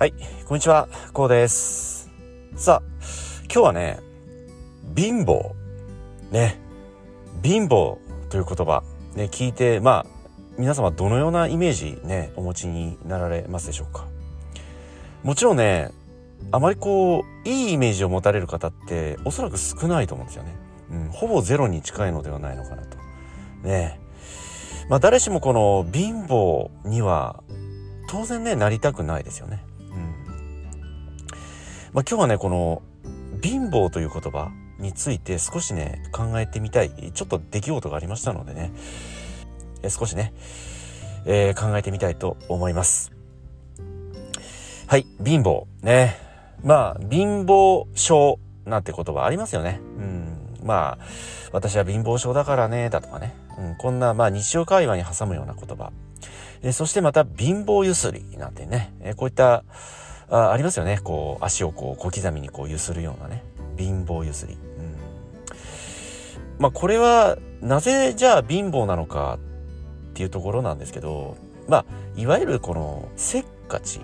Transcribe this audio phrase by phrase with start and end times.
[0.00, 0.14] はい、
[0.46, 2.08] こんにちは、こうです。
[2.56, 2.82] さあ、
[3.52, 3.98] 今日はね、
[4.96, 5.52] 貧乏。
[6.30, 6.58] ね、
[7.42, 7.98] 貧乏
[8.30, 8.82] という言葉、
[9.14, 14.06] ね、聞いて、まあ、皆様どのようなイメージね、お持ちになられますでしょうか？
[15.22, 15.90] もちろんね、
[16.50, 20.56] あまりこう、いいイメージを持たれる方って、おそらく少ないと思うんですよね。
[20.92, 22.96] うん、ほぼゼロに近いのではないのかなと。
[23.64, 24.00] ね
[24.88, 27.42] まあ誰しもこの貧乏には
[28.08, 29.62] 当然ねなりたくないですよね。
[31.92, 32.82] まあ今日はねこの
[33.42, 38.72] 貧乏という言葉について少しね考えてみたいちょっと出来事がありましたのでね
[39.82, 40.32] え少しね、
[41.26, 43.12] えー考えてみたいと思います。
[44.86, 46.18] はい貧乏ね
[46.62, 49.80] まあ貧乏症なんて言葉ありますよね。
[49.98, 50.30] うん。
[50.64, 51.04] まあ
[51.52, 55.92] 私は貧乏症だからねだとかね、うん、こんなまあ日常会話に挟むような言葉
[56.62, 59.64] えそしてまた貧乏ゆすりなんてね、えこういった
[60.30, 61.00] あありますよね。
[61.02, 63.44] こう足をこう小刻みにこうゆするようなね。
[63.76, 64.96] 貧乏ゆすり、うん、
[66.58, 69.38] まあこれはなぜじゃあ貧乏なのか
[70.10, 71.36] っていうところなんですけど
[71.66, 74.00] まあいわゆるこのせっかち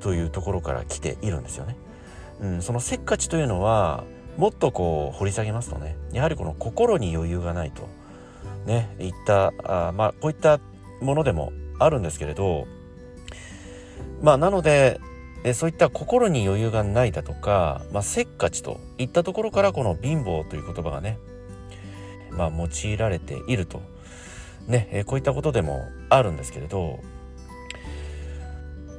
[0.00, 1.76] というところから来ているんですよね。
[2.40, 4.04] うん、そのせっかちというのは
[4.36, 7.88] もっとこう掘り下げますとねやはりこの心に余裕がないと
[8.66, 10.60] ねいったあまあこういった
[11.00, 12.66] ものでもあるんですけれど
[14.20, 15.00] まあなので
[15.44, 21.18] えそういった心に余裕がないだとか、まあ、せっかちといったところからこの貧乏という言葉がね
[22.30, 23.82] まあ用いられていると。
[24.66, 27.00] ねえこういったことでもあるんですけれど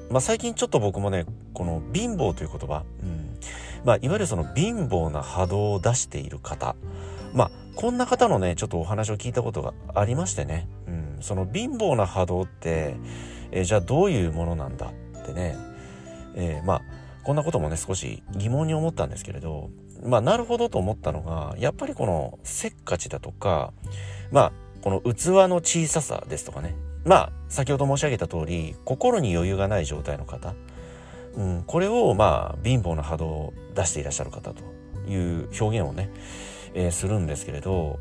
[0.10, 3.38] まあ最近ちょっと僕もねこの貧乏という言葉、うん、
[3.84, 6.76] まあいわゆるその貧乏な波動を出している方
[7.34, 12.96] まあこんな方のねちょっとお話を聞いたことがありましてね、うん、その貧乏な波動って、
[13.52, 15.56] えーじゃあどういうものなんだってね、
[16.36, 16.82] えーまあ
[17.24, 19.72] こんなこともね少し疑問に思ったんですけれど
[20.04, 23.74] まあなるほどと思ったのがやっぱりこのせっかちだとか
[24.32, 24.52] まあ
[24.84, 26.76] この器の小ささですとかね。
[27.04, 30.56] まあ先ほど申し上げた通り心に余裕がない状態の方、
[31.36, 34.64] うん、これをまあ貧乏な波動を出していらっしゃる方と
[35.08, 36.10] いう表現をね、
[36.74, 38.00] えーするんですけれど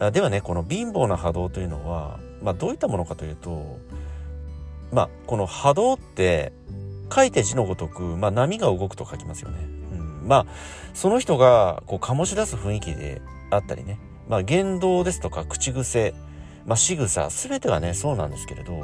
[0.00, 3.78] あではねこの貧乏な波動というのは、まあ、どういったものかというと
[4.92, 6.52] まあこの波動って
[7.12, 9.58] 書いて字のごとく、まあ、波が動くと書きますよね。
[9.92, 10.46] うん、まあ
[10.94, 13.98] その人がこう醸し出す雰囲気であったりね、
[14.28, 16.14] まあ、言動ですとか口癖、
[16.66, 18.80] まあ、仕草全てがねそうなんですけれど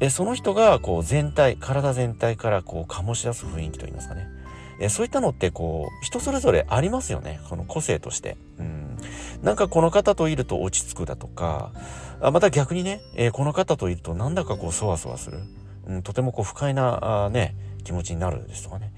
[0.00, 4.26] えその人がこう全体体全体からこう醸し出す雰囲気といいますかね。
[4.80, 7.38] えそういったのってこう人それぞれありますよね。
[7.50, 8.38] この個性として。
[8.58, 8.96] うん、
[9.42, 11.72] なんかこの方といると落ち着くだとか
[12.20, 15.38] また逆にね、えーこの方といるとなんだかこうそわそわする、
[15.86, 17.54] うん、とてもこう不快なあね
[17.84, 18.92] 気持ちになるですとかね。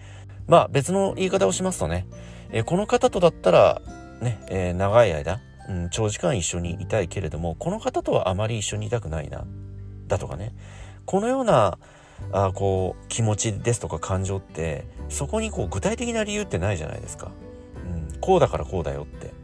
[0.46, 2.06] まあ別の言い方をしますとね、
[2.50, 3.82] えーこの方とだったら
[4.20, 9.44] ね、えー長い間、うん、長時間一緒にいたいけれどもこの方とはあまり一緒にいたくないな
[10.08, 10.54] だとかね。
[11.06, 11.78] このような
[12.32, 17.32] あこう気持ちですとか感情ってそこにこう具体的な理由ってないじゃないですか、
[17.84, 19.42] うん、こうだからこうだよって。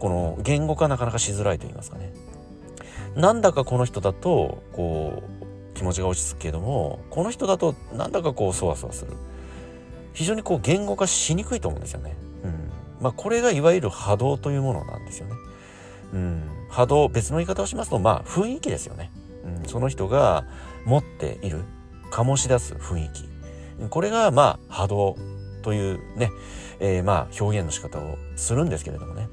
[0.00, 2.10] この言語化なかなかしづらいと言いますかね。
[3.16, 5.39] なんだかこの人だとこう
[5.74, 9.12] 気持ちが落ち着くけどもこの人だとなんだかこうそわそわする。
[10.12, 12.70] 非常にこう言語化しにくいと思うんですよね、うん、
[13.00, 15.34] まあこれがいわゆる波動というものなんですよね、
[16.12, 19.12] うん、波動別の言い方をしますとまあ雰囲気ですよね、
[19.44, 20.44] うん、その人が
[20.84, 21.62] 持っている
[22.10, 23.28] 醸し出す雰囲気。
[23.88, 25.16] これがまあ波動
[25.62, 26.30] というね、
[26.80, 29.28] えーまあ表現の仕方をするんですけれどもね。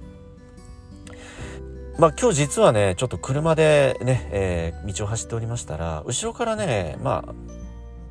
[1.98, 7.34] まあ今日実はねちょっと車でね、えー道を走っておりましたら後ろからねまあ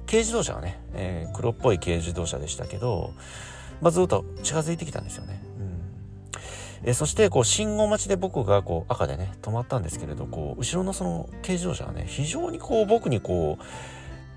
[0.07, 3.13] 軽自動車がね、えー黒っぽい軽自動車でしたけど、
[3.81, 5.41] まあ、ずっと近づいてきたんですよね。
[5.59, 6.89] うん。
[6.89, 13.65] えーそしてこう信号待ちで僕がこう赤でね止まったんですけれどこう後ろのその軽自動車がね非常にこう僕にこう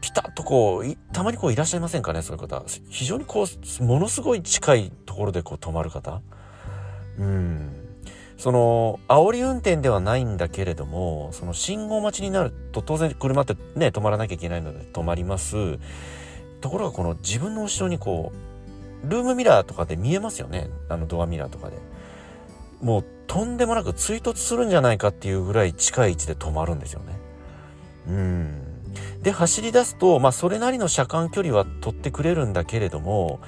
[0.01, 2.63] ピタッとこうたまにこういらっしゃいませんかねそういう方。
[2.89, 3.45] 非常にこ
[3.79, 6.21] うものすごい近いところでこう止まる方。
[7.17, 7.78] うん。
[8.39, 15.77] その煽り運転ではないんだけれどもその信号待ちになると当然車ってね止まらなきゃいけないので止まります。
[16.61, 18.31] ところがこの自分の後ろにこ
[19.03, 20.69] うルームミラーとかで見えますよね。
[20.87, 21.77] あのドアミラーとかで。
[22.81, 27.19] もうとんでもなく追突するんじゃないかっていうぐらい近い位置で止まるんですよね。
[28.07, 29.21] うん。
[29.21, 33.41] で走り出すとまあそれなりの車間距離は取ってくれるんだけれども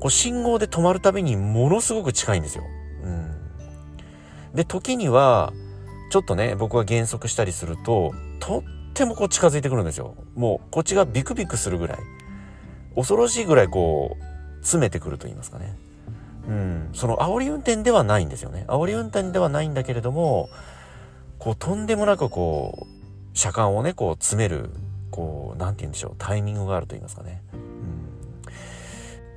[0.00, 2.64] こう信号で止まるたびにものすごく近いんですよ。
[4.58, 5.52] で時には
[6.10, 8.62] ちょっとね僕が減速したりするととっ
[8.92, 10.16] てもこう近づいてくるんですよ。
[10.34, 11.98] もうこっちがビクビクするぐらい。
[12.96, 14.24] 恐ろしいぐらいこう、
[14.56, 15.76] 詰めてくると言いますかね。
[16.48, 16.88] うん。
[16.92, 18.64] その煽り運転ではないんですよね。
[18.66, 20.48] 煽り運転ではないんだけれども、
[21.38, 24.70] こうとんでもなくこう、車間をね、こう詰める、
[25.12, 27.44] こう、なんて言うんでしょう、タイミングがあると言いますかね。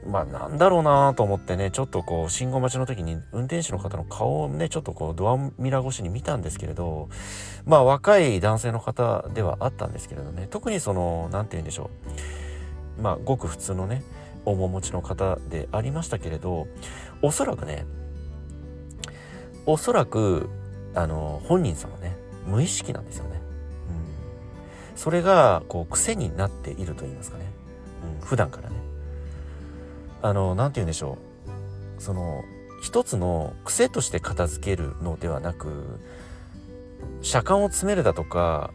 [0.06, 7.10] まあなんだろうなと思ってね、ちょっとこう信号待ちの時に運転手の方の顔をね、ちょっとこうドアミラー越しに見たんですけれど、
[7.66, 11.90] まあ若い男性の方ではあったんですけれどね、特にその、なんて言うんでしょ
[12.98, 13.02] う。
[13.02, 14.04] まあごく普通のね、
[14.46, 16.68] 面持ちの方でありましたけれど、
[17.22, 17.86] おそらくね、
[19.66, 20.50] おそらく、
[20.96, 22.16] あの、本人様ね、
[22.48, 23.42] 無意識なんですよね。
[23.90, 24.98] うん。
[24.98, 27.46] それが、こう、癖になっていると言いますかね。
[28.22, 28.81] うん、普段からね。
[30.22, 31.18] あの何て言うんでしょ
[31.98, 32.02] う。
[32.02, 32.44] その
[32.82, 36.00] 一つの癖として片付けるのではなく
[37.22, 38.72] 車間を詰めるだとか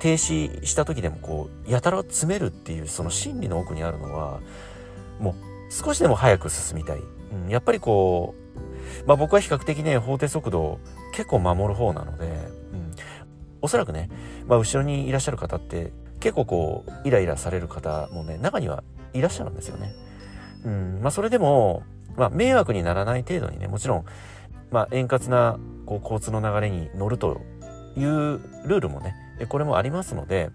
[0.00, 4.40] 停止した時でもこうやたら詰めるっていうその心理の奥にあるのは
[5.18, 7.00] もう少しでも早く進みたい、
[7.32, 8.34] うん、やっぱりこ
[9.04, 10.78] うまあ僕は比較的ね法定速度
[11.12, 12.28] 結構守る方なので、う
[12.76, 12.92] ん、
[13.60, 14.08] おそらくね、
[14.46, 20.05] まあ、後ろにいらっしゃる方って結構こうイライラされる方もね中にはいらっしゃるんですよね。
[20.64, 21.82] うん、まあそれでも、
[22.16, 24.04] まあ迷惑にならない程度にね、もちろん、
[24.70, 27.40] まあ円滑なこう交通の流れに乗ると
[27.96, 29.14] いうルールもね、
[29.48, 30.50] これもありますので、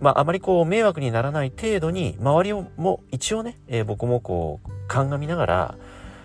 [0.00, 5.46] まああまりこう迷惑にならない程度に、周りをも一応ね、えー、僕もこう鑑みなが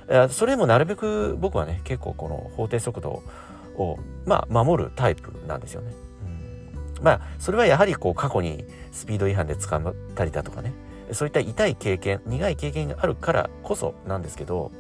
[0.10, 3.24] ら、それでもなるべく僕はね、結構この法定速度
[3.78, 5.92] を、まあ守るタイプなんですよね。
[6.98, 10.74] うん、まあそれはやはりこう過去にスピード違反で捕まったりだとかね、
[11.12, 14.72] そういった痛い経験、苦い経験があるからこそなんですけど、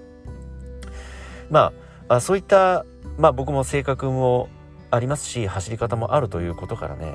[1.50, 1.71] ま
[2.09, 2.85] あ、そういった、
[3.18, 4.50] まあ僕も性格も
[4.91, 7.13] ありますし、走り方もあるということからね、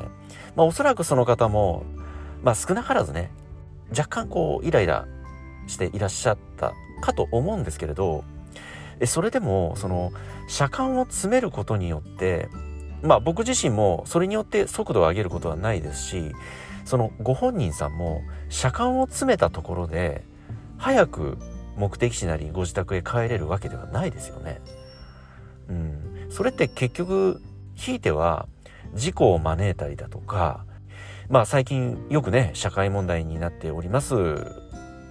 [0.57, 1.85] まあおそらくその方も、
[2.43, 3.31] まあ少なからずね、
[3.91, 5.07] 若干こうイライラ
[5.67, 8.25] していらっしゃったかと思うんですけれど、
[9.07, 10.13] それでも、その、
[10.49, 12.49] 車間を詰めることによって、
[13.03, 16.33] まあ僕自身もそれによって速度を上げることはないですし、
[16.85, 20.25] そのご本人さんも車間を詰めたところで
[20.79, 21.39] 早く
[21.77, 24.61] 目的地なりご自宅へ帰れるわけではないですよね。
[25.69, 27.41] うん、それって結局
[27.75, 28.47] ひいては
[28.95, 30.65] 事故を招いたりだとか
[31.29, 34.15] まあ最近よくね社会問題になっております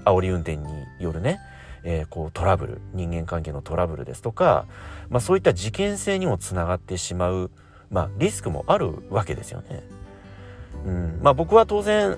[0.06, 0.65] 煽り運転に
[1.00, 1.39] よるね、
[1.83, 4.65] えー、こうトラブル人間関係のトラブルですとか、
[5.09, 7.51] まあ、そういった事件性にもつながってしまう、
[7.89, 9.83] まあ、リスクもあるわけですよね。
[10.86, 12.18] うん、まあ僕は当然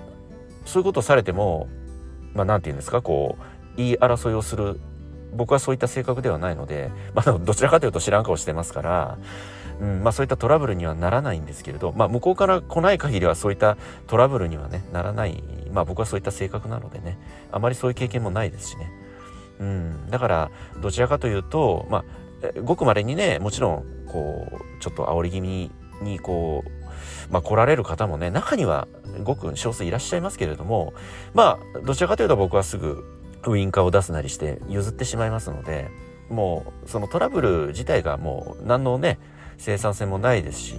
[0.66, 1.68] そういうことをされても
[2.34, 4.80] まあ何て言うんですかこう言い争いをする
[5.36, 9.18] 僕はそういった性格ではないので、まあ、どちらかというと知らん顔してますから、
[9.82, 13.78] うんまあ、そういったトラブルにはならないんですけれど、まあ、向こうから来ない限りはそういった
[14.08, 17.18] トラブルにはねならない、まあ、僕はそういった性格なのでね
[17.52, 18.92] あまりそういう経験もないですしね、
[19.60, 20.52] うん、だから
[20.82, 25.72] どちらかというと、まあ、ごくまれにねもちろんこうちょっと煽り気味
[26.02, 26.83] にこう
[27.30, 28.88] まあ、来られる方もね、中には
[29.24, 30.94] ごく少数いらっしゃいますけれども、
[31.34, 33.04] まあ、どちらかというと僕はすぐ
[33.48, 35.90] ウインカーを出すなりして譲ってしまいますので、
[36.30, 39.20] もう、そのトラブル自体がもう何のね、
[39.58, 40.76] 生産性もないですし、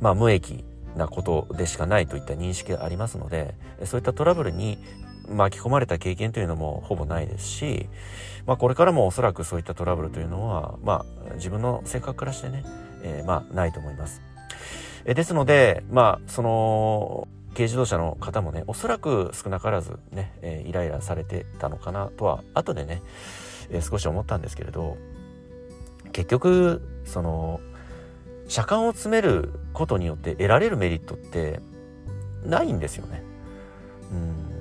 [0.00, 0.64] まあ、無益
[0.96, 4.78] なことでしかないといった認識がありますので、そういったトラブルに
[5.28, 7.88] 巻き込まれた経験というのもほぼないですし、
[8.46, 12.64] まあ、これからもおそらくそういったトラブルというのは、まあ、自分の性格からしてね、
[13.02, 14.20] えー、まあ、ないと思います。
[15.06, 23.02] えですので、まあ、その、軽自動車の方もね、おそらく少なからずね、えー、イライラされてたのかなとは、後でね、
[23.70, 24.96] えー、少し思ったんですけれど、
[26.12, 27.60] 結局、その、
[28.48, 31.60] 車間を詰めることによって得られるメリットって
[32.44, 33.22] ないんですよね。
[34.12, 34.54] うん。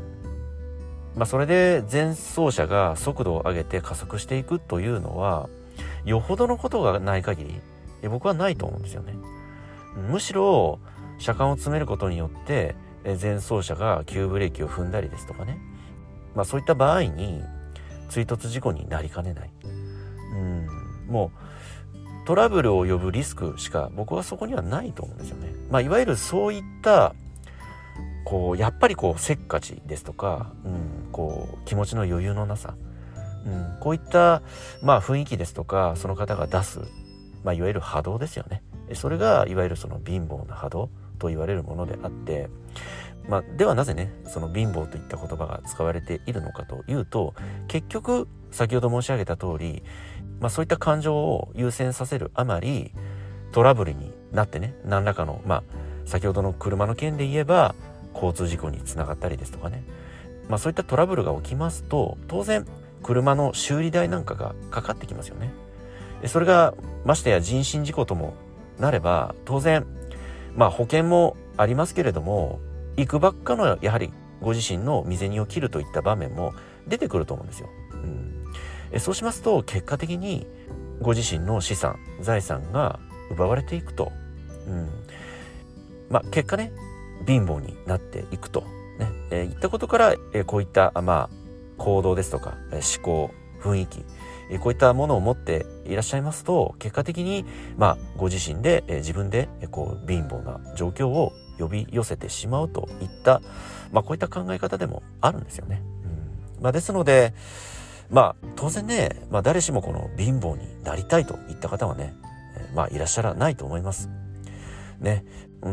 [1.15, 5.50] まあ、それで前走車が速度を上げて加速していくというのは、
[6.05, 7.45] よほどのことがない限
[8.01, 9.13] り、僕はないと思うんですよね。
[9.95, 10.79] むしろ
[11.19, 15.59] 車間を詰めることによって前走車が急ブレーキを踏んだりですとかね、
[16.35, 17.41] まあ、そういった場合に
[18.09, 19.51] 追突事故になりかねない。
[20.33, 20.67] うん、
[21.07, 25.53] もうトラブルを呼ぶリスクしか僕はそこにはないと思うんですよね。
[25.69, 27.13] まあ、いわゆるそういった
[28.23, 32.75] こうやっぱりこうせっかちですとか、うん、こう気持ちの余裕のなさ、
[33.45, 34.41] うん、こういった、
[34.81, 36.79] まあ、雰囲気ですとかその方が出す、
[37.43, 38.63] まあ、いわゆる波動ですよね。
[38.94, 42.50] それがいわゆるその貧乏な波動と言われるものであって、
[43.28, 47.34] まあ、ではなぜねその貧乏といった言葉が使われているのかというと
[47.68, 49.84] 結局先ほど申し上げた通り、
[50.40, 52.92] まあ、そういった感情を優先させるあまり
[53.52, 55.63] トラブルになってね何らかのまあ
[56.06, 57.75] 先ほどの車の件で言えば
[58.13, 59.84] 交通事故につながったりですとかね、
[60.50, 62.66] まあ、そういったトラブルが起きますと当然
[63.02, 65.52] 車の修理代なんかがかかってきますよね。
[66.25, 66.74] それが
[67.04, 68.34] ましてや人身事故とも
[68.80, 69.86] なれば当然
[70.56, 72.60] まあ保険もありますけれども
[72.98, 74.12] 行くばっかのやはり
[74.42, 76.53] ご自身の身銭を切るといった場面も
[76.88, 77.70] 出てくると思うんですよ。
[78.92, 80.46] うん、そうしますと結果的に
[81.01, 83.00] ご自身の資産財産が
[83.32, 84.12] 奪われていくと、
[84.68, 84.89] うん。
[86.10, 86.72] まあ、結果ね
[87.25, 88.62] 貧乏になっていくと、
[89.00, 89.12] ね。
[89.32, 91.30] えー、いったことから、えー、こういった、まあ、
[91.77, 94.06] 行動ですとか、えー、思考雰囲気、
[94.53, 97.43] え、こういったものを持っていらっしゃいますと結果的に、
[97.75, 103.41] まあ、ご自身で、え、自分で、え、こう貧乏な状況を呼び寄せてしまうといった、
[103.91, 105.81] まあ、こういった考え方でもあるんですよね。
[106.57, 107.33] うんまあ、ですので、
[108.12, 112.13] まあ、当然ね、まあ、誰しもこの貧乏になりたいといった方はね、
[112.75, 114.10] まあ、いらっしゃらないと思います。
[115.00, 115.25] ね。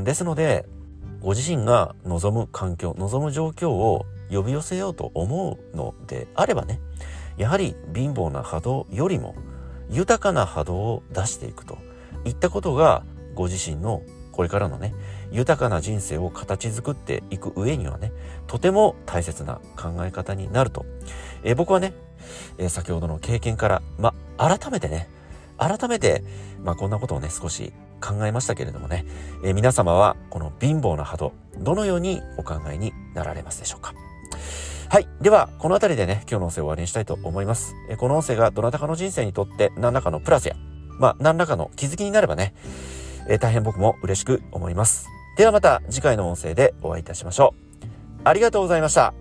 [0.04, 0.66] ですので、
[1.20, 6.80] ご自身が望む環境、望む状況を呼び寄せようと思うのであればね、
[7.40, 9.35] やはり貧乏な波動よりも
[9.88, 11.78] 豊かな波動を出していくと
[12.26, 13.02] いったことが
[13.35, 14.92] ご自身のこれからのね、
[15.32, 18.12] 豊かな人生を形作っていく上にはね、
[18.47, 20.85] とても大切な考え方になると。
[21.42, 21.94] えー、僕はね、
[22.59, 25.09] えー、先ほどの経験から、ま、改めてね、
[25.56, 26.23] 改めて、
[26.62, 29.06] まあ、こんなことをね、少し考えましたけれどもね、
[29.44, 33.94] えー、皆様はこの貧乏な波動、どのようにお考えになられますでしょうか？
[34.90, 35.09] はい。
[35.20, 37.76] では、この辺りでね、今日の音声を終わりにしたいと思います。
[37.88, 40.56] えこの音声がどなたかの人生にとって何らかのプラスや、
[40.99, 42.54] まあ、何らかの気づきになればね、
[43.28, 45.06] え大変僕も嬉しく思います。
[45.37, 47.87] ではまた次回の音声でお会いいたしましょう。
[48.25, 49.14] ありがとうございました。